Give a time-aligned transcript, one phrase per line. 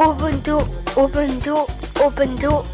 [0.00, 0.56] Ubuntu,
[0.96, 1.56] Ubuntu,
[2.00, 2.64] Ubuntu.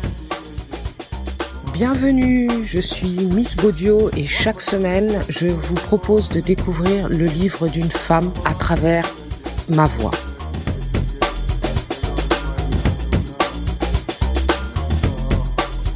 [1.72, 7.66] Bienvenue, je suis Miss Baudio et chaque semaine, je vous propose de découvrir le livre
[7.66, 9.04] d'une femme à travers
[9.68, 10.12] ma voix.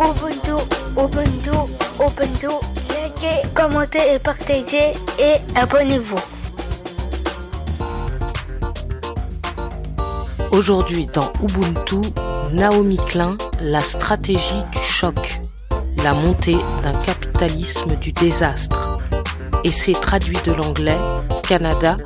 [0.00, 0.56] Ubuntu,
[0.98, 1.56] Ubuntu,
[2.00, 2.48] Ubuntu.
[2.88, 6.39] Likez, commentez et partagez et abonnez-vous.
[10.52, 12.00] Aujourd'hui dans Ubuntu,
[12.50, 15.40] Naomi Klein, la stratégie du choc,
[16.02, 18.98] la montée d'un capitalisme du désastre.
[19.62, 20.98] Essai traduit de l'anglais,
[21.46, 21.96] Canada,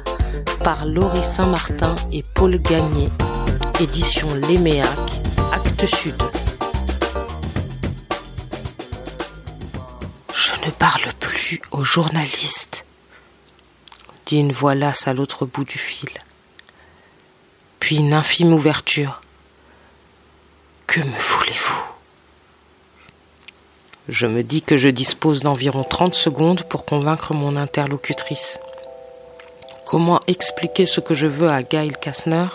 [0.63, 3.09] par Laurie Saint-Martin et Paul Gagné,
[3.81, 4.89] édition Léméac,
[5.51, 6.23] Actes Sud.
[10.35, 12.85] Je ne parle plus aux journalistes,
[14.27, 16.11] dit une voix lasse à l'autre bout du fil
[17.85, 19.21] puis une infime ouverture.
[20.87, 21.85] Que me voulez-vous?
[24.09, 28.59] Je me dis que je dispose d'environ 30 secondes pour convaincre mon interlocutrice.
[29.85, 32.47] Comment expliquer ce que je veux à Gail Kastner?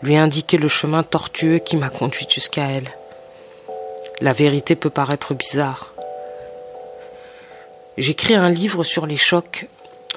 [0.00, 2.88] Lui indiquer le chemin tortueux qui m'a conduite jusqu'à elle.
[4.22, 5.92] La vérité peut paraître bizarre.
[7.98, 9.68] J'écris un livre sur les chocs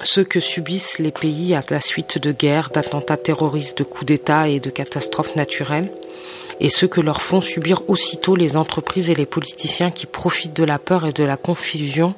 [0.02, 4.48] ceux que subissent les pays à la suite de guerres, d'attentats terroristes, de coups d'État
[4.48, 5.90] et de catastrophes naturelles,
[6.60, 10.64] et ceux que leur font subir aussitôt les entreprises et les politiciens qui profitent de
[10.64, 12.14] la peur et de la confusion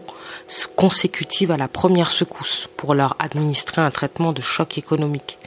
[0.76, 5.38] consécutive à la première secousse pour leur administrer un traitement de choc économique.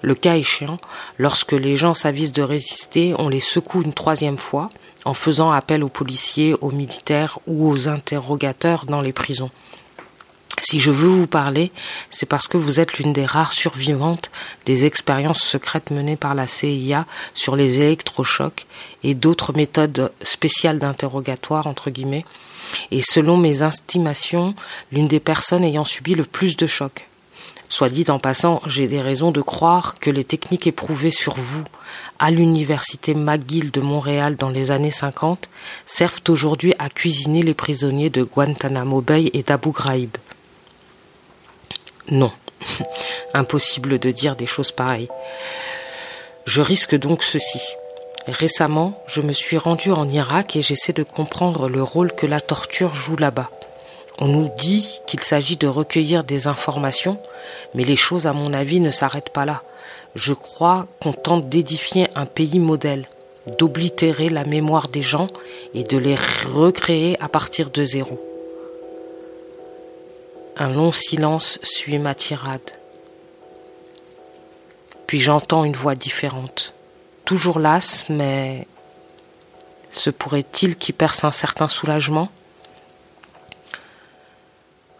[0.00, 0.78] Le cas échéant,
[1.18, 4.68] lorsque les gens s'avisent de résister, on les secoue une troisième fois
[5.04, 9.50] en faisant appel aux policiers, aux militaires ou aux interrogateurs dans les prisons.
[10.60, 11.72] Si je veux vous parler,
[12.10, 14.30] c'est parce que vous êtes l'une des rares survivantes
[14.66, 18.66] des expériences secrètes menées par la CIA sur les électrochocs
[19.02, 22.24] et d'autres méthodes spéciales d'interrogatoire, entre guillemets,
[22.90, 24.54] et selon mes estimations,
[24.92, 27.08] l'une des personnes ayant subi le plus de chocs.
[27.68, 31.64] Soit dit en passant, j'ai des raisons de croire que les techniques éprouvées sur vous
[32.18, 35.48] à l'université McGill de Montréal dans les années 50
[35.86, 40.10] servent aujourd'hui à cuisiner les prisonniers de Guantanamo Bay et d'Abu Ghraib.
[42.10, 42.32] Non,
[43.34, 45.08] impossible de dire des choses pareilles.
[46.44, 47.60] Je risque donc ceci.
[48.26, 52.40] Récemment, je me suis rendu en Irak et j'essaie de comprendre le rôle que la
[52.40, 53.50] torture joue là-bas.
[54.18, 57.18] On nous dit qu'il s'agit de recueillir des informations,
[57.74, 59.62] mais les choses, à mon avis, ne s'arrêtent pas là.
[60.14, 63.08] Je crois qu'on tente d'édifier un pays modèle,
[63.58, 65.26] d'oblitérer la mémoire des gens
[65.74, 66.16] et de les
[66.54, 68.31] recréer à partir de zéro.
[70.56, 72.72] Un long silence suit ma tirade.
[75.06, 76.74] Puis j'entends une voix différente,
[77.24, 78.66] toujours lasse, mais
[79.90, 82.30] se pourrait-il qu'il perce un certain soulagement?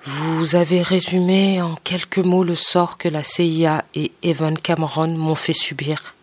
[0.04, 5.34] Vous avez résumé en quelques mots le sort que la CIA et Evan Cameron m'ont
[5.34, 6.14] fait subir.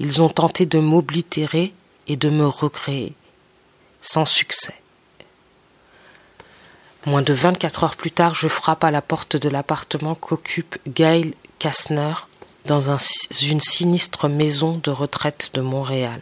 [0.00, 1.72] Ils ont tenté de m'oblitérer
[2.08, 3.14] et de me recréer,
[4.00, 4.81] sans succès.
[7.04, 11.34] Moins de 24 heures plus tard, je frappe à la porte de l'appartement qu'occupe Gail
[11.58, 12.12] Kastner
[12.66, 12.96] dans
[13.42, 16.20] une sinistre maison de retraite de Montréal.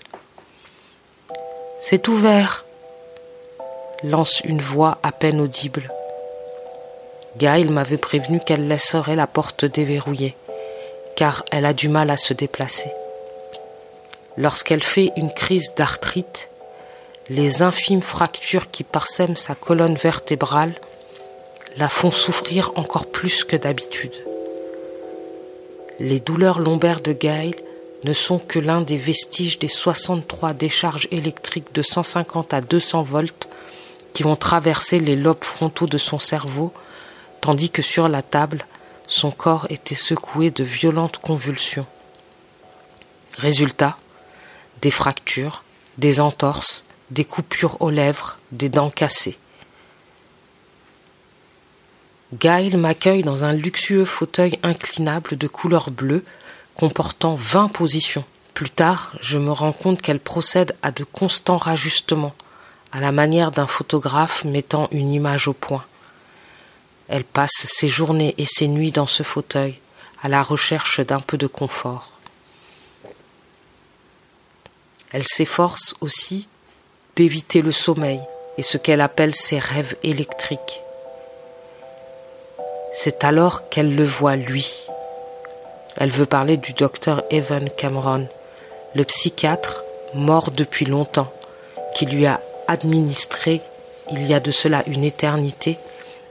[1.81, 2.65] C'est ouvert,
[4.05, 5.91] lance une voix à peine audible.
[7.37, 10.37] Gail m'avait prévenu qu'elle laisserait la porte déverrouillée,
[11.17, 12.91] car elle a du mal à se déplacer.
[14.37, 16.50] Lorsqu'elle fait une crise d'arthrite,
[17.31, 20.75] les infimes fractures qui parsèment sa colonne vertébrale
[21.77, 24.25] la font souffrir encore plus que d'habitude.
[26.01, 27.55] Les douleurs lombaires de Gail
[28.03, 33.49] ne sont que l'un des vestiges des 63 décharges électriques de 150 à 200 volts
[34.13, 36.72] qui vont traverser les lobes frontaux de son cerveau,
[37.41, 38.66] tandis que sur la table,
[39.07, 41.87] son corps était secoué de violentes convulsions.
[43.37, 43.97] Résultat,
[44.83, 45.63] des fractures,
[45.97, 49.39] des entorses, des coupures aux lèvres, des dents cassées.
[52.34, 56.24] Gail m'accueille dans un luxueux fauteuil inclinable de couleur bleue
[56.77, 58.24] comportant vingt positions.
[58.54, 62.34] Plus tard, je me rends compte qu'elle procède à de constants rajustements,
[62.92, 65.84] à la manière d'un photographe mettant une image au point.
[67.09, 69.80] Elle passe ses journées et ses nuits dans ce fauteuil,
[70.22, 72.13] à la recherche d'un peu de confort.
[75.13, 76.47] Elle s'efforce aussi
[77.16, 78.21] d'éviter le sommeil
[78.59, 80.83] et ce qu'elle appelle ses rêves électriques.
[82.92, 84.86] C'est alors qu'elle le voit lui.
[85.97, 88.27] Elle veut parler du docteur Evan Cameron,
[88.95, 89.83] le psychiatre,
[90.15, 91.33] mort depuis longtemps,
[91.95, 93.60] qui lui a administré,
[94.10, 95.78] il y a de cela une éternité,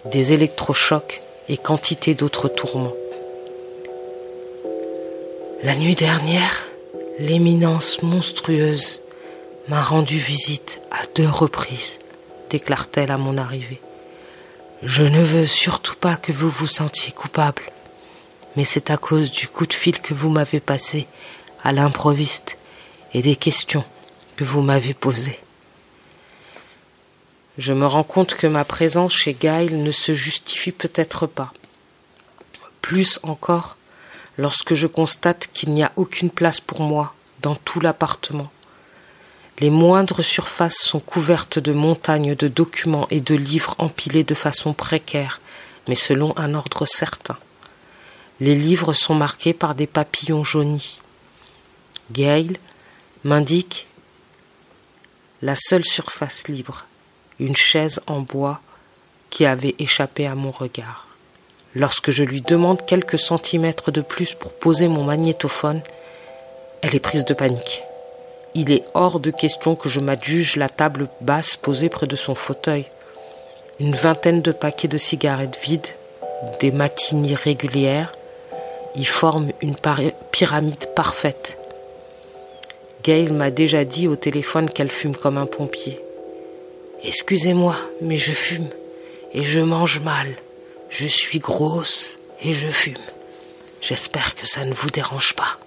[0.05, 2.93] des électrochocs et quantité d'autres tourments.
[5.63, 6.67] La nuit dernière,
[7.19, 9.01] l'éminence monstrueuse
[9.69, 11.99] m'a rendu visite à deux reprises,
[12.49, 13.79] déclare-t-elle à mon arrivée.
[14.81, 17.61] Je ne veux surtout pas que vous vous sentiez coupable,
[18.55, 21.05] mais c'est à cause du coup de fil que vous m'avez passé
[21.63, 22.57] à l'improviste
[23.13, 23.83] et des questions
[24.37, 25.39] que vous m'avez posées.
[27.59, 31.53] Je me rends compte que ma présence chez Gail ne se justifie peut-être pas.
[32.81, 33.77] Plus encore,
[34.39, 37.13] lorsque je constate qu'il n'y a aucune place pour moi
[37.43, 38.49] dans tout l'appartement.
[39.59, 44.73] Les moindres surfaces sont couvertes de montagnes de documents et de livres empilés de façon
[44.73, 45.41] précaire,
[45.89, 47.37] mais selon un ordre certain.
[48.39, 51.01] Les livres sont marqués par des papillons jaunis.
[52.13, 52.53] Gail
[53.25, 53.87] m'indique
[55.41, 56.85] la seule surface libre,
[57.39, 58.61] une chaise en bois
[59.29, 61.07] qui avait échappé à mon regard.
[61.75, 65.81] Lorsque je lui demande quelques centimètres de plus pour poser mon magnétophone,
[66.81, 67.83] elle est prise de panique.
[68.55, 72.35] Il est hors de question que je m'adjuge la table basse posée près de son
[72.35, 72.85] fauteuil.
[73.79, 75.87] Une vingtaine de paquets de cigarettes vides,
[76.59, 78.13] des matinées régulières,
[78.95, 79.75] y forment une
[80.31, 81.57] pyramide parfaite.
[83.03, 86.01] Gail m'a déjà dit au téléphone qu'elle fume comme un pompier.
[87.03, 88.67] Excusez-moi, mais je fume
[89.33, 90.27] et je mange mal.
[90.89, 92.97] Je suis grosse et je fume.
[93.81, 95.59] J'espère que ça ne vous dérange pas.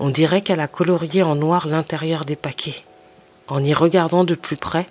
[0.00, 2.84] On dirait qu'elle a colorié en noir l'intérieur des paquets.
[3.48, 4.86] En y regardant de plus près,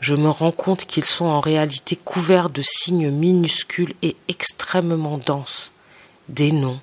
[0.00, 5.72] je me rends compte qu'ils sont en réalité couverts de signes minuscules et extrêmement denses.
[6.28, 6.80] Des noms,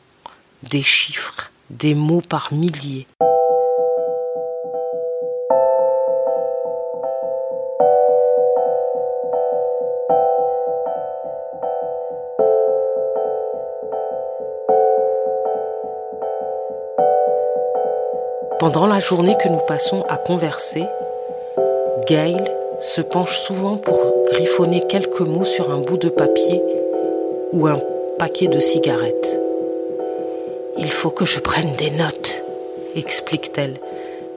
[0.63, 3.07] des chiffres, des mots par milliers.
[18.65, 20.85] Pendant la journée que nous passons à converser,
[22.07, 22.43] Gail
[22.81, 26.63] se penche souvent pour griffonner quelques mots sur un bout de papier
[27.51, 27.77] ou un
[28.17, 29.39] paquet de cigarettes.
[30.79, 32.43] Il faut que je prenne des notes,
[32.95, 33.77] explique-t-elle,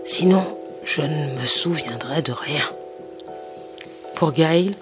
[0.05, 0.43] sinon
[0.85, 2.69] je ne me souviendrai de rien.
[4.15, 4.75] Pour Gail,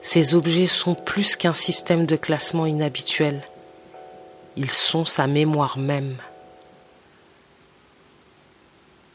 [0.00, 3.42] ces objets sont plus qu'un système de classement inhabituel.
[4.56, 6.16] Ils sont sa mémoire même.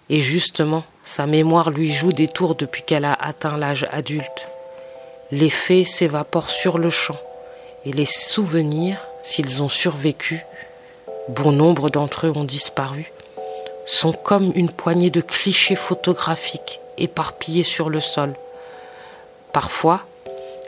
[0.10, 4.48] Et justement, sa mémoire lui joue des tours depuis qu'elle a atteint l'âge adulte.
[5.32, 7.18] Les faits s'évaporent sur le champ,
[7.86, 10.46] et les souvenirs, s'ils ont survécu,
[11.28, 13.12] bon nombre d'entre eux ont disparu,
[13.86, 18.34] sont comme une poignée de clichés photographiques éparpillés sur le sol.
[19.52, 20.06] Parfois,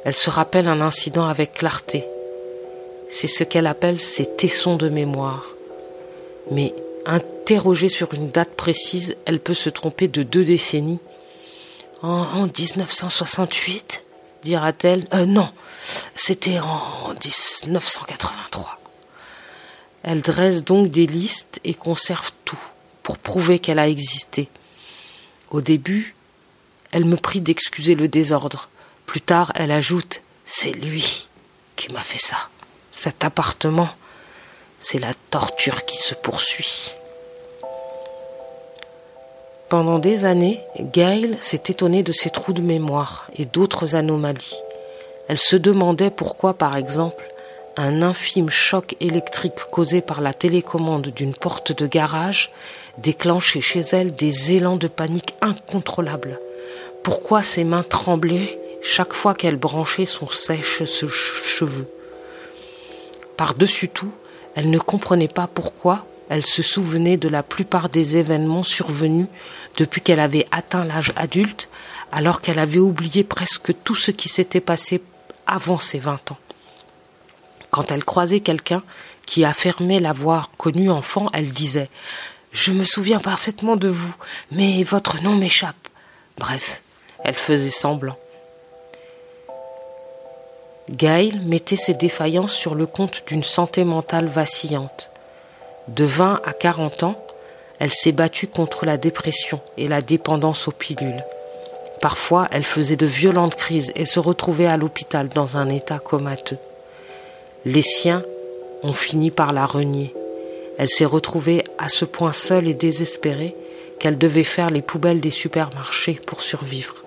[0.04, 2.06] elle se rappelle un incident avec clarté.
[3.10, 5.46] C'est ce qu'elle appelle ses tessons de mémoire.
[6.52, 6.74] Mais
[7.50, 11.00] Interrogée sur une date précise, elle peut se tromper de deux décennies.
[12.04, 14.04] En, 1968,
[14.44, 15.08] dira-t-elle.
[15.16, 15.50] Euh, non,
[16.14, 18.80] c'était en 1983.
[20.04, 22.60] Elle dresse donc des listes et conserve tout
[23.02, 24.48] pour prouver qu'elle a existé.
[25.50, 26.14] Au début,
[26.92, 28.70] elle me prie d'excuser le désordre.
[29.08, 31.28] Plus tard, elle ajoute C'est lui
[31.76, 32.50] qui m'a fait ça.
[32.92, 33.90] Cet appartement,
[34.78, 36.94] c'est la torture qui se poursuit.
[39.70, 44.58] Pendant des années, Gail s'est étonnée de ses trous de mémoire et d'autres anomalies.
[45.28, 47.24] Elle se demandait pourquoi, par exemple,
[47.78, 52.52] un infime choc électrique causé par la télécommande d'une porte de garage
[52.98, 56.40] déclenchait chez elle des élans de panique incontrôlables.
[57.04, 61.88] Pourquoi ses mains tremblaient chaque fois qu'elle branchait son sèche cheveux.
[63.38, 64.12] Par-dessus tout,
[64.56, 69.28] elle ne comprenait pas pourquoi, elle se souvenait de la plupart des événements survenus
[69.78, 71.68] depuis qu'elle avait atteint l'âge adulte,
[72.12, 75.02] alors qu'elle avait oublié presque tout ce qui s'était passé
[75.48, 76.38] avant ses vingt ans.
[77.72, 78.84] Quand elle croisait quelqu'un
[79.26, 81.90] qui affirmait l'avoir connu enfant, elle disait
[82.52, 84.16] Je me souviens parfaitement de vous,
[84.52, 85.88] mais votre nom m'échappe.
[86.38, 86.82] Bref,
[87.24, 88.18] elle faisait semblant.
[90.92, 95.10] Gail mettait ses défaillances sur le compte d'une santé mentale vacillante.
[95.96, 97.16] De 20 à 40 ans,
[97.80, 101.24] elle s'est battue contre la dépression et la dépendance aux pilules.
[102.00, 106.60] Parfois, elle faisait de violentes crises et se retrouvait à l'hôpital dans un état comateux.
[107.66, 108.24] Les siens
[108.84, 110.14] ont fini par la renier.
[110.78, 113.56] Elle s'est retrouvée à ce point seule et désespérée
[114.00, 116.98] qu'elle devait faire les poubelles des supermarchés pour survivre.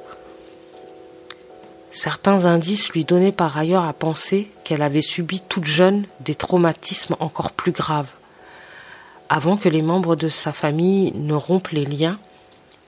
[1.92, 7.14] Certains indices lui donnaient par ailleurs à penser qu'elle avait subi toute jeune des traumatismes
[7.20, 8.08] encore plus graves.
[9.34, 12.18] Avant que les membres de sa famille ne rompent les liens,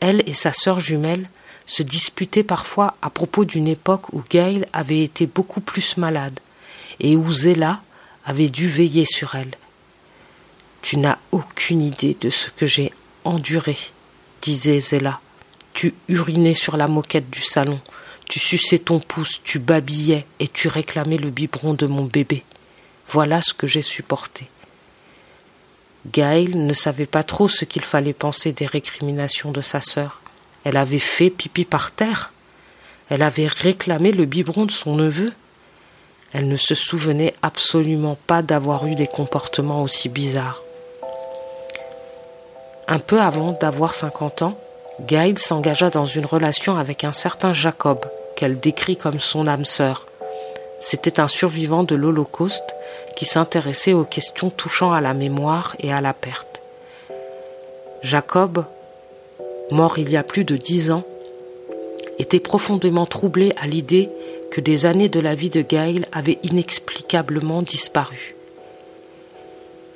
[0.01, 1.27] elle et sa sœur jumelle
[1.65, 6.39] se disputaient parfois à propos d'une époque où Gail avait été beaucoup plus malade
[7.01, 7.81] et où Zella
[8.27, 9.53] avait dû veiller sur elle.
[10.83, 12.93] Tu n'as aucune idée de ce que j'ai
[13.25, 13.79] enduré,
[14.43, 15.21] disait Zella.
[15.73, 17.81] Tu urinais sur la moquette du salon,
[18.29, 22.45] tu suçais ton pouce, tu babillais et tu réclamais le biberon de mon bébé.
[23.09, 24.51] Voilà ce que j'ai supporté.
[26.13, 30.21] Gail ne savait pas trop ce qu'il fallait penser des récriminations de sa sœur.
[30.65, 32.33] Elle avait fait pipi par terre.
[33.09, 35.33] Elle avait réclamé le biberon de son neveu.
[36.33, 40.63] Elle ne se souvenait absolument pas d'avoir eu des comportements aussi bizarres.
[42.89, 44.59] Un peu avant d'avoir cinquante ans,
[45.01, 48.05] Gail s'engagea dans une relation avec un certain Jacob,
[48.37, 50.07] qu'elle décrit comme son âme sœur.
[50.87, 52.75] C'était un survivant de l'Holocauste
[53.17, 56.61] qui s'intéressait aux questions touchant à la mémoire et à la perte.
[58.03, 58.67] Jacob,
[59.71, 61.05] mort il y a plus de dix ans,
[62.19, 64.11] était profondément troublé à l'idée
[64.51, 68.37] que des années de la vie de Gail avaient inexplicablement disparu.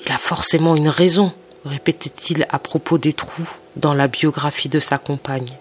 [0.07, 1.33] Il a forcément une raison,
[1.67, 5.59] répétait-il à propos des trous dans la biographie de sa compagne.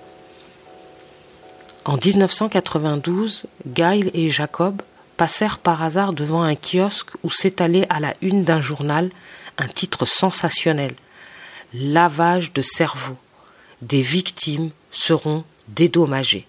[1.84, 4.82] En 1992, Gail et Jacob
[5.18, 9.10] passèrent par hasard devant un kiosque où s'étalait à la une d'un journal
[9.58, 10.94] un titre sensationnel
[11.74, 13.18] Lavage de cerveau.
[13.82, 16.48] Des victimes seront dédommagées.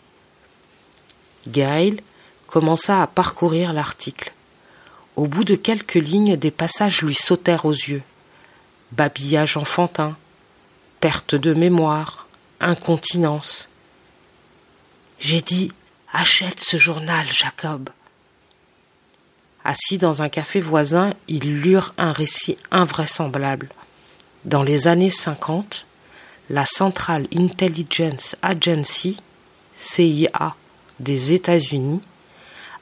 [1.49, 1.97] Gail
[2.47, 4.33] commença à parcourir l'article.
[5.17, 8.03] Au bout de quelques lignes, des passages lui sautèrent aux yeux
[8.93, 10.17] babillage enfantin,
[11.01, 12.27] perte de mémoire,
[12.61, 13.69] incontinence.
[15.21, 15.73] J'ai dit
[16.13, 17.91] Achète ce journal, Jacob.
[19.69, 23.69] Assis dans un café voisin, ils lurent un récit invraisemblable.
[24.47, 25.85] Dans les années 50,
[26.49, 29.19] la Central Intelligence Agency,
[29.75, 30.55] CIA,
[31.01, 32.01] des États-Unis,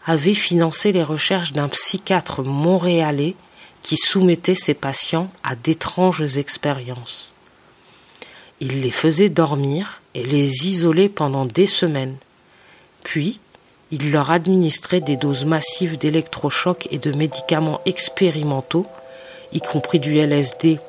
[0.05, 3.35] avait financé les recherches d'un psychiatre montréalais
[3.83, 7.35] qui soumettait ses patients à d'étranges expériences.
[8.61, 12.19] Il les faisait dormir et les isolait pendant des semaines.
[13.03, 13.41] Puis,
[13.91, 18.87] il leur administrait des doses massives d'électrochocs et de médicaments expérimentaux,
[19.53, 20.81] y compris du LSD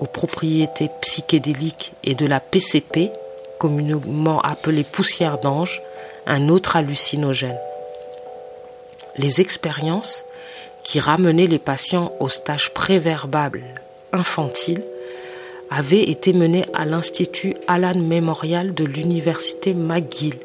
[0.00, 3.10] aux propriétés psychédéliques et de la PCP,
[3.58, 5.82] communément appelée poussière d'ange,
[6.26, 7.58] un autre hallucinogène.
[9.16, 10.24] Les expériences
[10.82, 13.60] qui ramenait les patients au stage préverbal
[14.12, 14.82] infantile,
[15.70, 20.38] avait été mené à l'Institut Alan Memorial de l'Université McGill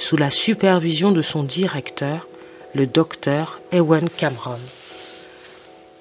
[0.00, 2.26] sous la supervision de son directeur,
[2.74, 4.58] le docteur Ewan Cameron.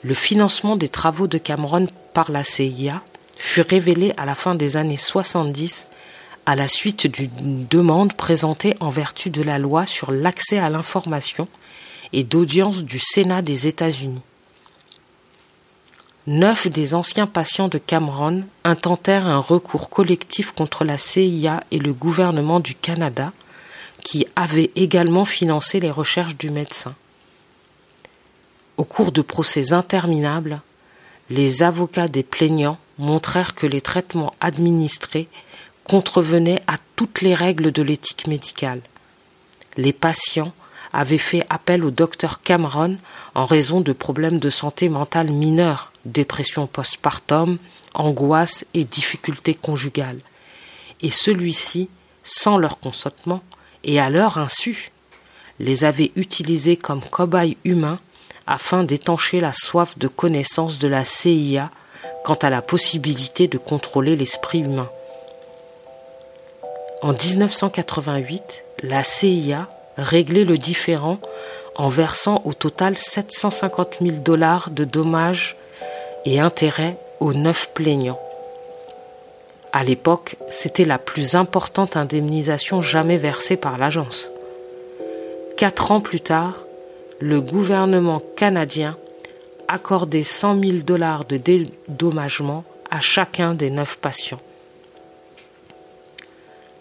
[0.04, 3.04] Le financement des travaux de Cameron par la CIA
[3.38, 5.90] fut révélé à la fin des années 70
[6.46, 11.50] à la suite d'une demande présentée en vertu de la loi sur l'accès à l'information
[12.14, 14.22] et d'audience du Sénat des États-Unis.
[16.26, 21.92] Neuf des anciens patients de Cameron intentèrent un recours collectif contre la CIA et le
[21.92, 23.34] gouvernement du Canada,
[24.04, 26.96] qui avait également financé les recherches du médecin.
[28.78, 30.62] Au cours de procès interminables,
[31.30, 35.28] les avocats des plaignants montrèrent que les traitements administrés
[35.84, 38.82] contrevenaient à toutes les règles de l'éthique médicale.
[39.78, 40.54] Les patients
[40.94, 42.98] avait fait appel au docteur Cameron
[43.36, 47.58] en raison de problèmes de santé mentale mineurs, dépression postpartum,
[47.94, 50.22] angoisse et difficultés conjugales.
[51.02, 51.90] Et celui-ci,
[52.24, 53.42] sans leur consentement
[53.84, 54.92] et à leur insu,
[55.60, 58.00] les avait utilisés comme cobayes humains
[58.48, 61.70] afin d'étancher la soif de connaissance de la CIA
[62.24, 64.90] quant à la possibilité de contrôler l'esprit humain.
[67.02, 71.20] En 1988, la CIA régler le différend
[71.76, 75.56] en versant au total 750 000 dollars de dommages
[76.26, 78.20] et intérêts aux neuf plaignants.
[79.72, 84.32] À l'époque, c'était la plus importante indemnisation jamais versée par l'agence.
[85.58, 86.64] Quatre ans plus tard,
[87.20, 88.98] le gouvernement canadien
[89.68, 94.40] accordait 100 000 dollars de dédommagement à chacun des neuf patients.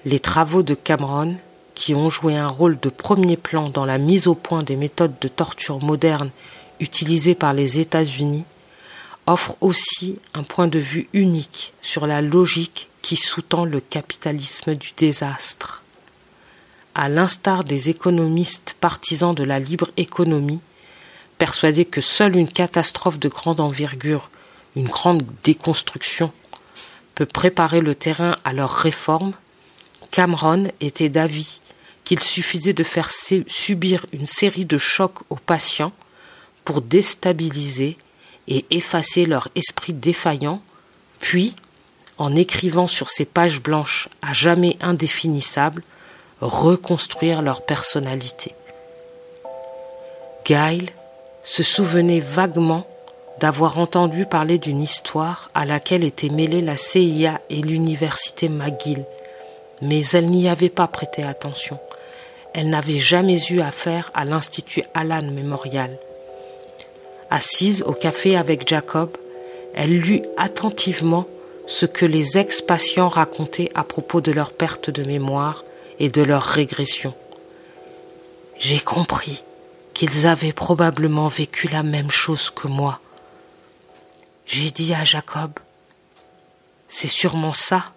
[0.07, 1.35] Les travaux de Cameron
[1.75, 5.19] qui ont joué un rôle de premier plan dans la mise au point des méthodes
[5.21, 6.31] de torture modernes
[6.81, 8.45] utilisées par les États-Unis,
[9.29, 14.93] offre aussi un point de vue unique sur la logique qui sous-tend le capitalisme du
[14.97, 15.85] désastre.
[16.95, 20.61] À l'instar des économistes partisans de la libre économie,
[21.37, 24.31] persuadés que seule une catastrophe de grande envergure,
[24.77, 26.33] une grande déconstruction,
[27.15, 29.35] peut préparer le terrain à leur réforme,
[30.11, 31.61] Cameron était d'avis
[32.05, 35.93] qu'il suffisait de faire subir une série de chocs aux patients
[36.65, 37.99] pour déstabiliser
[38.49, 40.61] et effacer leur esprit défaillant,
[41.21, 41.55] puis,
[42.17, 45.83] en écrivant sur ces pages blanches à jamais indéfinissables,
[46.41, 48.55] reconstruire leur personnalité.
[50.45, 50.91] Guile
[51.45, 52.87] se souvenait vaguement
[53.41, 59.05] d'avoir entendu parler d'une histoire à laquelle étaient mêlées la CIA et l'université McGill,
[59.83, 61.79] mais elle n'y avait pas prêté attention.
[62.55, 65.97] Elle n'avait jamais eu affaire à l'Institut Allan Memorial.
[67.31, 69.11] Assise au café avec Jacob,
[69.75, 71.27] elle lut attentivement
[71.67, 75.65] ce que les ex-patients racontaient à propos de leur perte de mémoire
[75.99, 77.15] et de leur régression.
[78.59, 79.45] J'ai compris
[79.93, 83.01] qu'ils avaient probablement vécu la même chose que moi.
[84.47, 85.51] J'ai dit à Jacob,
[86.89, 87.93] c'est sûrement ça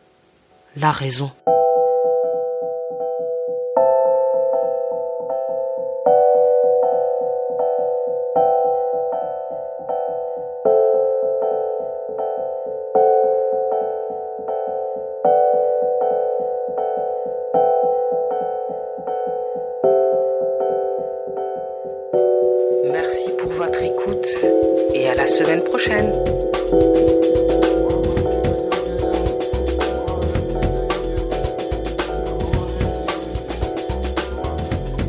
[0.75, 1.31] la raison.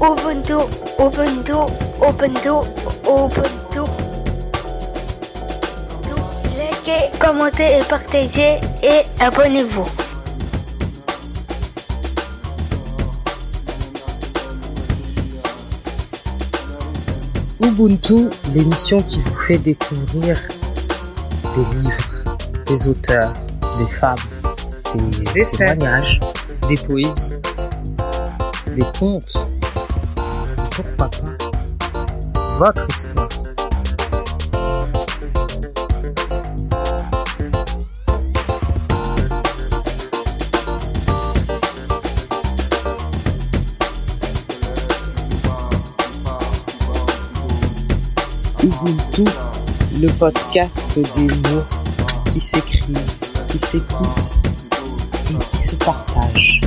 [0.02, 0.58] Ubuntu,
[0.98, 1.58] Ubuntu,
[2.02, 2.54] Ubuntu,
[3.06, 3.84] Ubuntu.
[6.58, 9.86] Likez, commentez et partagez et abonnez-vous.
[17.60, 20.36] Ubuntu, l'émission qui vous fait découvrir
[21.54, 23.32] des livres, des auteurs,
[23.78, 24.18] des femmes,
[24.96, 26.18] des, témoignages,
[26.68, 27.40] des poésies,
[28.74, 29.46] des contes,
[32.58, 33.28] votre histoire.
[48.62, 49.24] Ubuntu,
[50.00, 51.64] le podcast des mots
[52.32, 52.96] qui s'écrivent,
[53.48, 54.08] qui s'écoutent
[55.30, 56.60] et qui se partagent.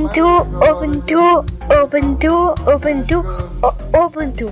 [0.00, 0.26] Ubuntu,
[0.64, 2.34] Ubuntu, Ubuntu,
[2.72, 3.18] Ubuntu,
[3.92, 4.48] Ubuntu.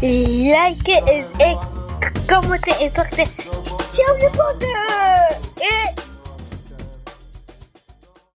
[0.00, 1.56] Like et, et
[2.26, 3.28] commentez et partagez.
[3.92, 4.85] Ciao les potes Et